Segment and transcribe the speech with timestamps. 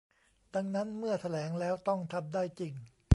[0.55, 2.73] ดังนั้นเมื่อแถลงแล้วต้องทำได้จริง